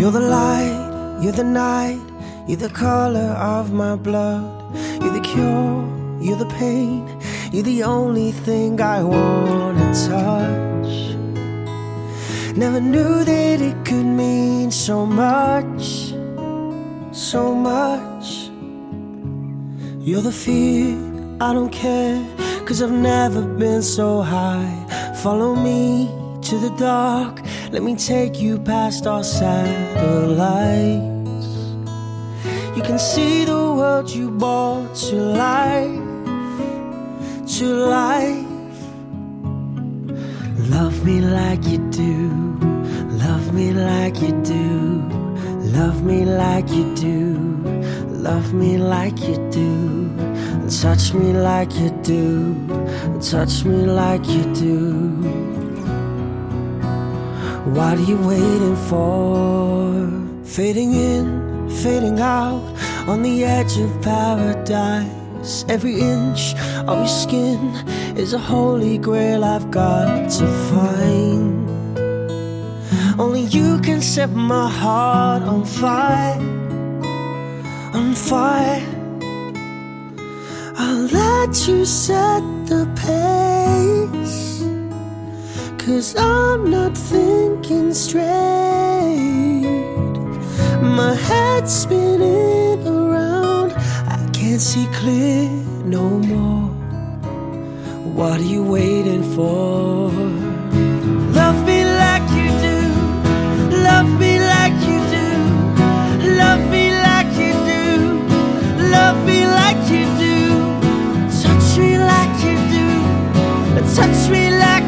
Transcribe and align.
You're 0.00 0.12
the 0.12 0.18
light, 0.18 1.20
you're 1.20 1.32
the 1.34 1.44
night, 1.44 2.00
you're 2.48 2.56
the 2.56 2.70
color 2.70 3.36
of 3.36 3.70
my 3.70 3.96
blood. 3.96 4.74
You're 4.98 5.12
the 5.12 5.20
cure, 5.20 5.84
you're 6.22 6.38
the 6.38 6.50
pain, 6.58 7.06
you're 7.52 7.64
the 7.64 7.82
only 7.82 8.32
thing 8.32 8.80
I 8.80 9.02
wanna 9.02 9.92
touch. 9.92 10.92
Never 12.56 12.80
knew 12.80 13.24
that 13.24 13.60
it 13.60 13.84
could 13.84 14.06
mean 14.06 14.70
so 14.70 15.04
much, 15.04 16.14
so 17.12 17.54
much. 17.54 18.48
You're 19.98 20.22
the 20.22 20.32
fear, 20.32 20.96
I 21.42 21.52
don't 21.52 21.68
care, 21.70 22.24
cause 22.64 22.80
I've 22.80 22.90
never 22.90 23.42
been 23.42 23.82
so 23.82 24.22
high. 24.22 24.72
Follow 25.22 25.54
me 25.54 26.08
to 26.40 26.58
the 26.58 26.70
dark, 26.78 27.42
let 27.70 27.82
me 27.84 27.94
take 27.94 28.40
you 28.40 28.58
past 28.58 29.06
our 29.06 29.22
satellites. 29.22 30.34
You 32.76 32.82
can 32.82 32.98
see 32.98 33.44
the 33.44 33.52
world 33.52 34.10
you 34.10 34.30
brought 34.30 34.92
to 35.08 35.14
life, 35.14 36.00
to 37.58 37.66
life. 37.66 38.46
Love 40.68 41.04
me 41.04 41.20
like 41.20 41.64
you 41.64 41.78
do, 41.90 42.30
love 43.24 43.54
me 43.54 43.72
like 43.72 44.20
you 44.20 44.32
do, 44.42 45.02
love 45.78 46.02
me 46.04 46.24
like 46.24 46.68
you 46.70 46.92
do, 46.96 47.38
love 48.08 48.52
me 48.52 48.78
like 48.78 49.18
you 49.20 49.36
do, 49.50 50.10
touch 50.68 51.12
me 51.14 51.32
like 51.32 51.72
you 51.76 51.90
do, 52.02 52.54
touch 53.20 53.64
me 53.64 53.86
like 53.86 54.26
you 54.26 54.44
do. 54.54 55.69
What 57.66 57.98
are 57.98 58.02
you 58.02 58.16
waiting 58.16 58.76
for? 58.88 60.08
Fading 60.44 60.94
in, 60.94 61.68
fading 61.68 62.18
out, 62.18 62.62
on 63.06 63.22
the 63.22 63.44
edge 63.44 63.76
of 63.76 63.90
paradise. 64.00 65.66
Every 65.68 66.00
inch 66.00 66.54
of 66.88 66.98
your 66.98 67.06
skin 67.06 67.58
is 68.16 68.32
a 68.32 68.38
holy 68.38 68.96
grail 68.96 69.44
I've 69.44 69.70
got 69.70 70.30
to 70.30 70.46
find. 70.70 71.68
Only 73.20 73.42
you 73.42 73.78
can 73.80 74.00
set 74.00 74.30
my 74.30 74.68
heart 74.70 75.42
on 75.42 75.66
fire, 75.66 76.40
on 77.92 78.14
fire. 78.14 78.86
I'll 80.78 81.06
let 81.12 81.68
you 81.68 81.84
set 81.84 82.40
the 82.64 82.88
pace. 82.96 84.64
Cause 85.78 86.16
I'm 86.16 86.70
not 86.70 86.96
thinking 87.70 87.94
straight. 87.94 88.24
My 90.82 91.14
head's 91.14 91.72
spinning 91.72 92.86
around. 92.86 93.72
I 94.08 94.18
can't 94.32 94.60
see 94.60 94.86
clear 94.92 95.48
no 95.84 96.08
more. 96.32 96.68
What 98.16 98.40
are 98.40 98.50
you 98.54 98.64
waiting 98.64 99.22
for? 99.34 100.10
Love 101.38 101.58
me 101.66 101.84
like 101.84 102.26
you 102.38 102.48
do. 102.66 102.78
Love 103.88 104.10
me 104.18 104.32
like 104.54 104.78
you 104.88 104.98
do. 105.16 105.28
Love 106.42 106.62
me 106.74 106.84
like 107.08 107.30
you 107.42 107.52
do. 107.70 107.86
Love 108.96 109.18
me 109.26 109.46
like 109.46 109.82
you 109.94 110.04
do. 110.24 110.36
Touch 111.42 111.78
me 111.78 111.98
like 111.98 112.36
you 112.46 112.56
do. 112.76 112.88
Touch 113.94 114.28
me 114.30 114.50
like 114.64 114.79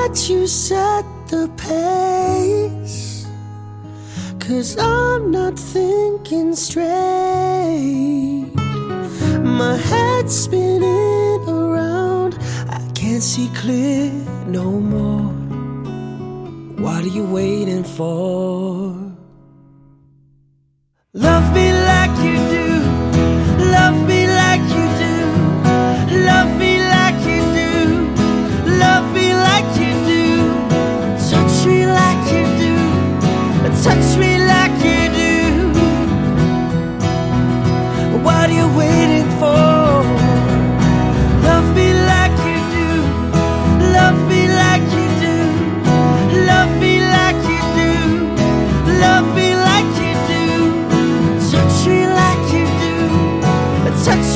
Let 0.00 0.30
you 0.30 0.46
set 0.46 1.04
the 1.26 1.50
pace. 1.56 3.26
Cause 4.38 4.78
I'm 4.78 5.30
not 5.30 5.58
thinking 5.58 6.54
straight. 6.54 8.46
My 9.58 9.76
head's 9.76 10.34
spinning 10.44 11.40
around. 11.48 12.38
I 12.70 12.80
can't 12.94 13.22
see 13.22 13.50
clear 13.56 14.12
no 14.46 14.70
more. 14.94 15.32
What 16.82 17.04
are 17.04 17.14
you 17.18 17.24
waiting 17.26 17.84
for? 17.84 18.94
Love 21.12 21.54
me 21.54 21.67
touch 33.88 34.18
me 34.18 34.32
like 34.52 34.76
you 34.88 35.02
do. 35.20 35.34
What 38.24 38.50
are 38.50 38.56
you 38.60 38.68
waiting 38.76 39.28
for? 39.40 39.64
Love 41.48 41.68
me 41.76 41.88
like 42.12 42.36
you 42.48 42.58
do. 42.76 42.90
Love 43.96 44.20
me 44.30 44.42
like 44.62 44.86
you 44.96 45.06
do. 45.24 45.36
Love 46.50 46.72
me 46.82 46.94
like 47.16 47.40
you 47.50 47.60
do. 47.78 47.92
Love 49.04 49.28
me 49.38 49.48
like 49.68 49.90
you 50.02 50.12
do. 50.32 50.44
Touch 51.50 51.78
me 51.90 52.00
like 52.20 52.44
you 52.56 52.66
do. 52.84 52.96
Touch 54.04 54.30